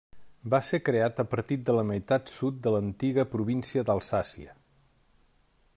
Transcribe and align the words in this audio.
Va 0.51 0.59
ser 0.69 0.77
creat 0.85 1.19
a 1.23 1.25
partir 1.33 1.57
de 1.67 1.75
la 1.79 1.83
meitat 1.89 2.33
sud 2.37 2.57
de 2.65 2.73
l'antiga 2.77 3.27
província 3.35 3.85
d'Alsàcia. 3.91 4.57